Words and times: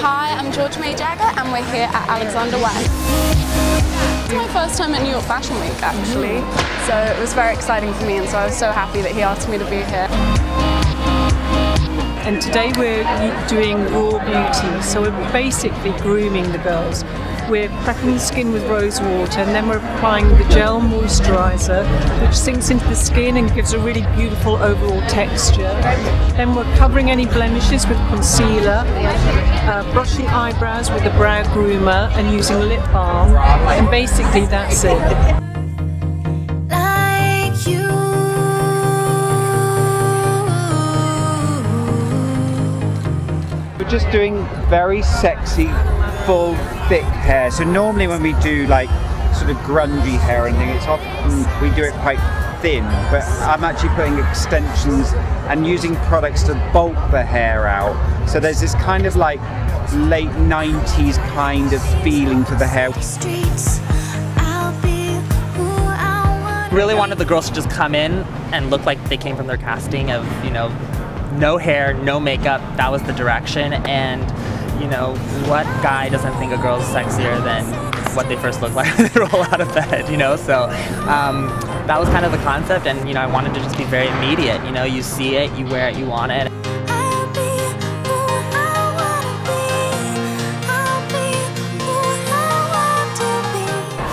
Hi, 0.00 0.30
I'm 0.38 0.52
Georgia 0.52 0.78
May 0.78 0.94
Jagger 0.94 1.24
and 1.24 1.50
we're 1.50 1.68
here 1.72 1.88
at 1.90 2.08
Alexander 2.08 2.56
Wang. 2.58 2.84
It's 4.24 4.32
my 4.32 4.46
first 4.52 4.78
time 4.78 4.94
at 4.94 5.02
New 5.02 5.10
York 5.10 5.24
Fashion 5.24 5.58
Week 5.58 5.82
actually, 5.82 6.38
so 6.86 6.96
it 6.96 7.18
was 7.20 7.34
very 7.34 7.52
exciting 7.52 7.92
for 7.94 8.06
me 8.06 8.18
and 8.18 8.28
so 8.28 8.38
I 8.38 8.46
was 8.46 8.56
so 8.56 8.70
happy 8.70 9.00
that 9.02 9.10
he 9.10 9.22
asked 9.22 9.48
me 9.48 9.58
to 9.58 9.64
be 9.64 9.82
here. 9.90 10.06
And 12.22 12.40
today 12.40 12.72
we're 12.78 13.02
doing 13.48 13.82
raw 13.92 14.22
beauty, 14.22 14.82
so 14.82 15.02
we're 15.02 15.32
basically 15.32 15.90
grooming 15.98 16.52
the 16.52 16.58
girls. 16.58 17.02
We're 17.48 17.70
prepping 17.70 18.12
the 18.12 18.18
skin 18.18 18.52
with 18.52 18.62
rose 18.64 19.00
water 19.00 19.40
and 19.40 19.54
then 19.54 19.68
we're 19.68 19.78
applying 19.78 20.28
the 20.28 20.44
gel 20.50 20.82
moisturiser 20.82 21.82
which 22.20 22.36
sinks 22.36 22.68
into 22.68 22.84
the 22.88 22.94
skin 22.94 23.38
and 23.38 23.50
gives 23.54 23.72
a 23.72 23.78
really 23.78 24.02
beautiful 24.14 24.56
overall 24.56 25.00
texture. 25.08 25.72
Then 26.36 26.54
we're 26.54 26.70
covering 26.76 27.10
any 27.10 27.24
blemishes 27.24 27.86
with 27.86 27.96
concealer, 28.08 28.84
uh, 28.84 29.90
brushing 29.94 30.26
eyebrows 30.26 30.90
with 30.90 31.04
a 31.06 31.10
brow 31.16 31.42
groomer 31.54 32.10
and 32.16 32.36
using 32.36 32.60
lip 32.60 32.84
balm 32.92 33.34
and 33.34 33.90
basically 33.90 34.44
that's 34.44 34.84
it. 34.84 34.98
We're 43.78 43.88
just 43.88 44.10
doing 44.10 44.44
very 44.68 45.00
sexy, 45.00 45.70
full, 46.28 46.56
thick 46.90 47.04
hair. 47.04 47.50
So 47.50 47.64
normally 47.64 48.06
when 48.06 48.22
we 48.22 48.34
do 48.42 48.66
like 48.66 48.90
sort 49.34 49.48
of 49.50 49.56
grungy 49.64 50.18
hair 50.18 50.46
and 50.46 50.54
things, 50.58 50.76
it's 50.76 50.86
often 50.86 51.38
we 51.62 51.74
do 51.74 51.82
it 51.82 51.94
quite 52.02 52.18
thin. 52.60 52.84
But 53.10 53.22
I'm 53.48 53.64
actually 53.64 53.88
putting 53.94 54.18
extensions 54.18 55.14
and 55.48 55.66
using 55.66 55.96
products 55.96 56.42
to 56.42 56.70
bulk 56.70 56.96
the 57.10 57.24
hair 57.24 57.66
out. 57.66 57.96
So 58.28 58.40
there's 58.40 58.60
this 58.60 58.74
kind 58.74 59.06
of 59.06 59.16
like 59.16 59.40
late 59.94 60.28
90s 60.28 61.16
kind 61.32 61.72
of 61.72 61.82
feeling 62.02 62.44
to 62.44 62.54
the 62.56 62.66
hair. 62.66 62.90
Really 66.70 66.94
wanted 66.94 67.16
the 67.16 67.24
girls 67.24 67.48
to 67.48 67.54
just 67.54 67.70
come 67.70 67.94
in 67.94 68.12
and 68.52 68.68
look 68.68 68.84
like 68.84 69.02
they 69.08 69.16
came 69.16 69.34
from 69.34 69.46
their 69.46 69.56
casting 69.56 70.10
of 70.10 70.26
you 70.44 70.50
know 70.50 70.68
no 71.38 71.56
hair 71.56 71.94
no 71.94 72.20
makeup 72.20 72.60
that 72.76 72.90
was 72.92 73.02
the 73.04 73.12
direction 73.14 73.72
and 73.72 74.22
you 74.80 74.88
know 74.88 75.14
what 75.48 75.64
guy 75.82 76.08
doesn't 76.08 76.32
think 76.34 76.52
a 76.52 76.56
girl's 76.56 76.84
sexier 76.84 77.42
than 77.44 77.64
what 78.14 78.28
they 78.28 78.36
first 78.36 78.60
look 78.62 78.74
like 78.74 78.86
when 78.98 79.10
they 79.12 79.20
roll 79.20 79.42
out 79.44 79.60
of 79.60 79.68
bed 79.74 80.08
you 80.08 80.16
know 80.16 80.36
so 80.36 80.64
um, 81.08 81.46
that 81.86 81.98
was 81.98 82.08
kind 82.10 82.24
of 82.24 82.32
the 82.32 82.38
concept 82.38 82.86
and 82.86 83.08
you 83.08 83.14
know 83.14 83.20
i 83.20 83.26
wanted 83.26 83.52
to 83.54 83.60
just 83.60 83.76
be 83.76 83.84
very 83.84 84.08
immediate 84.08 84.64
you 84.64 84.72
know 84.72 84.84
you 84.84 85.02
see 85.02 85.36
it 85.36 85.50
you 85.58 85.64
wear 85.66 85.88
it 85.88 85.96
you 85.96 86.06
want 86.06 86.32
it. 86.32 86.50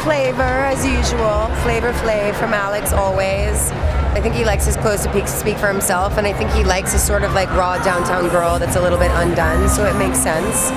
Flavor 0.05 0.43
as 0.43 0.85
usual. 0.85 1.47
Flavor 1.63 1.91
Flav 1.93 2.35
from 2.35 2.53
Alex 2.53 2.93
always. 2.93 3.71
I 4.15 4.21
think 4.21 4.33
he 4.33 4.45
likes 4.45 4.65
his 4.65 4.77
clothes 4.77 5.03
to 5.03 5.11
pe- 5.11 5.25
speak 5.25 5.57
for 5.57 5.67
himself, 5.67 6.17
and 6.17 6.25
I 6.25 6.31
think 6.31 6.49
he 6.51 6.63
likes 6.63 6.93
his 6.93 7.03
sort 7.03 7.23
of 7.23 7.33
like 7.33 7.49
raw 7.49 7.77
downtown 7.83 8.29
girl 8.29 8.57
that's 8.57 8.77
a 8.77 8.81
little 8.81 8.97
bit 8.97 9.11
undone, 9.13 9.67
so 9.67 9.85
it 9.85 9.97
makes 9.97 10.17
sense. 10.17 10.71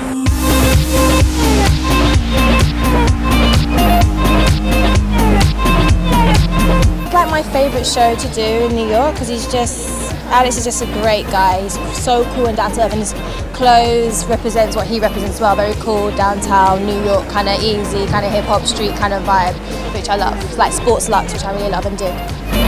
Like 7.13 7.31
my 7.31 7.41
favourite 7.41 7.85
show 7.85 8.13
to 8.13 8.27
do 8.33 8.41
in 8.41 8.75
New 8.75 8.89
York 8.89 9.13
because 9.13 9.29
he's 9.29 9.49
just 9.49 10.13
Alex 10.31 10.57
is 10.57 10.65
just 10.65 10.81
a 10.81 10.85
great 11.01 11.25
guy. 11.27 11.61
He's 11.61 11.73
so 11.97 12.25
cool 12.35 12.47
and 12.47 12.57
down 12.57 12.73
to 12.73 12.83
earth, 12.83 12.91
and 12.91 12.99
his 12.99 13.13
clothes 13.53 14.25
represents 14.25 14.75
what 14.75 14.85
he 14.85 14.99
represents 14.99 15.39
well. 15.39 15.55
Very 15.55 15.75
cool, 15.75 16.11
downtown 16.17 16.85
New 16.85 17.01
York, 17.05 17.27
kind 17.29 17.47
of 17.47 17.63
easy, 17.63 18.05
kind 18.07 18.25
of 18.25 18.33
hip 18.33 18.43
hop 18.45 18.63
street 18.63 18.95
kind 18.97 19.13
of 19.13 19.23
vibe, 19.23 19.55
which 19.93 20.09
I 20.09 20.17
love. 20.17 20.57
Like 20.57 20.73
sports 20.73 21.07
luxe, 21.07 21.31
which 21.31 21.45
I 21.45 21.53
really 21.55 21.69
love 21.69 21.85
and 21.85 21.97
dig. 21.97 22.58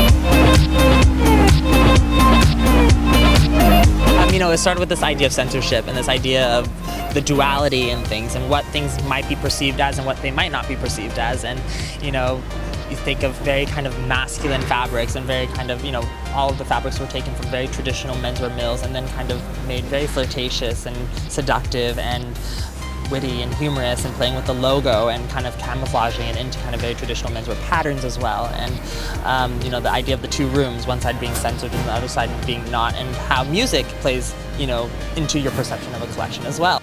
Um, 4.17 4.33
you 4.33 4.39
know, 4.39 4.51
it 4.51 4.57
started 4.57 4.79
with 4.79 4.89
this 4.89 5.03
idea 5.03 5.27
of 5.27 5.33
censorship 5.33 5.87
and 5.87 5.97
this 5.97 6.09
idea 6.09 6.47
of 6.49 6.67
the 7.13 7.21
duality 7.21 7.89
in 7.89 8.03
things 8.05 8.35
and 8.35 8.49
what 8.49 8.65
things 8.65 9.01
might 9.05 9.27
be 9.27 9.35
perceived 9.35 9.79
as 9.79 9.97
and 9.97 10.05
what 10.05 10.17
they 10.21 10.31
might 10.31 10.51
not 10.51 10.67
be 10.67 10.75
perceived 10.75 11.17
as. 11.19 11.43
And, 11.43 11.61
you 12.03 12.11
know, 12.11 12.41
you 12.89 12.97
think 12.97 13.23
of 13.23 13.33
very 13.37 13.65
kind 13.65 13.87
of 13.87 13.97
masculine 14.05 14.61
fabrics 14.63 15.15
and 15.15 15.25
very 15.25 15.47
kind 15.47 15.71
of, 15.71 15.83
you 15.83 15.91
know, 15.91 16.03
all 16.33 16.49
of 16.49 16.57
the 16.57 16.65
fabrics 16.65 16.99
were 16.99 17.07
taken 17.07 17.33
from 17.35 17.45
very 17.47 17.67
traditional 17.67 18.15
menswear 18.17 18.53
mills 18.55 18.83
and 18.83 18.93
then 18.93 19.07
kind 19.09 19.31
of 19.31 19.41
made 19.67 19.83
very 19.85 20.07
flirtatious 20.07 20.85
and 20.85 20.95
seductive 21.31 21.97
and 21.97 22.37
witty 23.11 23.41
and 23.41 23.53
humorous 23.55 24.05
and 24.05 24.16
playing 24.16 24.33
with 24.35 24.45
the 24.45 24.53
logo 24.53 25.09
and 25.09 25.29
kind 25.29 25.45
of 25.45 25.55
camouflaging 25.57 26.25
it 26.25 26.38
into 26.38 26.57
kind 26.59 26.73
of 26.73 26.79
very 26.81 26.95
traditional 26.95 27.31
menswear 27.31 27.61
patterns 27.63 28.05
as 28.05 28.17
well. 28.17 28.45
And 28.55 28.79
um, 29.25 29.61
you 29.61 29.69
know 29.69 29.81
the 29.81 29.91
idea 29.91 30.16
of 30.16 30.22
the 30.22 30.27
two 30.29 30.47
rooms, 30.47 30.88
one 30.88 31.01
side 31.01 31.19
being 31.19 31.35
censored 31.35 31.73
and 31.73 31.88
the 31.88 31.91
other 31.91 32.07
side 32.07 32.29
being 32.47 32.63
not, 32.72 32.95
and 32.95 33.13
how 33.27 33.44
music 33.44 33.85
plays 33.99 34.33
you 34.57 34.66
know 34.66 34.89
into 35.17 35.39
your 35.39 35.51
perception 35.51 35.94
of 35.94 36.01
a 36.01 36.07
collection 36.13 36.45
as 36.45 36.59
well. 36.59 36.81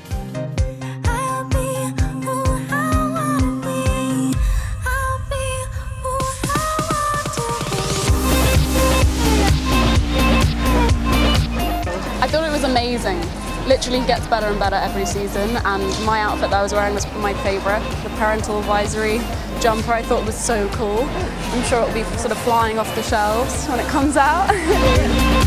I 12.20 12.30
thought 12.30 12.44
it 12.46 12.52
was 12.52 12.64
amazing. 12.64 13.47
Literally 13.68 14.00
gets 14.06 14.26
better 14.28 14.46
and 14.46 14.58
better 14.58 14.76
every 14.76 15.04
season 15.04 15.56
and 15.58 16.06
my 16.06 16.20
outfit 16.20 16.48
that 16.50 16.58
I 16.58 16.62
was 16.62 16.72
wearing 16.72 16.94
was 16.94 17.04
my 17.16 17.34
favourite. 17.42 17.82
The 18.02 18.08
parental 18.16 18.58
advisory 18.58 19.18
jumper 19.60 19.92
I 19.92 20.00
thought 20.00 20.24
was 20.24 20.36
so 20.36 20.68
cool. 20.70 21.02
I'm 21.02 21.62
sure 21.64 21.82
it'll 21.82 21.92
be 21.92 22.04
sort 22.16 22.32
of 22.32 22.38
flying 22.38 22.78
off 22.78 22.92
the 22.94 23.02
shelves 23.02 23.66
when 23.66 23.78
it 23.78 23.86
comes 23.88 24.16
out. 24.16 24.48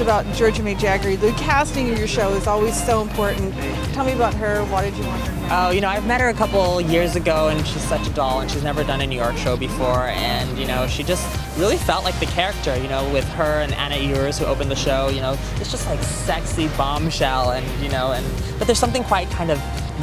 About 0.00 0.24
Georgia 0.34 0.62
May 0.62 0.76
Jagger. 0.76 1.16
The 1.16 1.32
casting 1.32 1.90
of 1.90 1.98
your 1.98 2.06
show 2.06 2.32
is 2.34 2.46
always 2.46 2.80
so 2.86 3.02
important. 3.02 3.52
Tell 3.92 4.04
me 4.04 4.12
about 4.12 4.32
her. 4.34 4.64
Why 4.66 4.88
did 4.88 4.96
you 4.96 5.04
want 5.04 5.20
her? 5.22 5.48
Oh, 5.50 5.70
you 5.70 5.80
know, 5.80 5.88
I've 5.88 6.06
met 6.06 6.20
her 6.20 6.28
a 6.28 6.34
couple 6.34 6.80
years 6.80 7.16
ago, 7.16 7.48
and 7.48 7.66
she's 7.66 7.82
such 7.82 8.06
a 8.06 8.10
doll, 8.10 8.40
and 8.40 8.48
she's 8.50 8.62
never 8.62 8.84
done 8.84 9.00
a 9.00 9.06
New 9.06 9.16
York 9.16 9.36
show 9.36 9.56
before, 9.56 10.06
and 10.06 10.56
you 10.56 10.66
know, 10.66 10.86
she 10.86 11.02
just 11.02 11.26
really 11.58 11.76
felt 11.76 12.04
like 12.04 12.18
the 12.20 12.26
character. 12.26 12.76
You 12.78 12.88
know, 12.88 13.12
with 13.12 13.28
her 13.30 13.60
and 13.60 13.74
Anna 13.74 13.96
Ewers, 13.96 14.38
who 14.38 14.44
opened 14.44 14.70
the 14.70 14.76
show. 14.76 15.08
You 15.08 15.20
know, 15.20 15.36
it's 15.56 15.70
just 15.70 15.86
like 15.88 16.00
sexy 16.00 16.68
bombshell, 16.76 17.50
and 17.50 17.82
you 17.82 17.90
know, 17.90 18.12
and 18.12 18.24
but 18.58 18.66
there's 18.66 18.78
something 18.78 19.02
quite 19.02 19.28
kind 19.30 19.50
of 19.50 19.60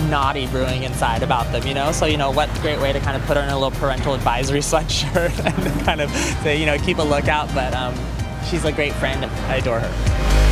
naughty 0.10 0.46
brewing 0.48 0.84
inside 0.84 1.24
about 1.24 1.50
them. 1.54 1.66
You 1.66 1.74
know, 1.74 1.94
so 1.94 2.06
you 2.06 2.18
know, 2.18 2.32
what 2.32 2.50
great 2.56 2.82
way 2.82 2.92
to 2.92 3.00
kind 3.00 3.16
of 3.16 3.26
put 3.28 3.38
in 3.38 3.48
a 3.48 3.58
little 3.58 3.72
parental 3.80 4.14
advisory 4.14 4.60
sweatshirt 4.72 5.40
and 5.46 5.86
kind 5.86 6.02
of 6.02 6.12
say, 6.44 6.60
you 6.60 6.66
know, 6.66 6.78
keep 6.80 6.98
a 6.98 7.04
lookout. 7.04 7.48
But 7.56 7.74
um, 7.74 7.96
She's 8.46 8.64
a 8.64 8.72
great 8.72 8.94
friend. 8.94 9.26
I 9.26 9.56
adore 9.56 9.80
her. 9.80 10.45